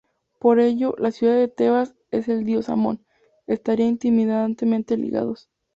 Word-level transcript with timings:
Por 0.39 0.59
ello, 0.59 0.95
la 0.97 1.11
ciudad 1.11 1.35
de 1.35 1.47
Tebas 1.47 1.93
y 2.11 2.31
el 2.31 2.43
dios 2.43 2.69
Amón 2.69 3.05
estarían 3.45 3.99
íntimamente 4.03 4.97
ligados. 4.97 5.47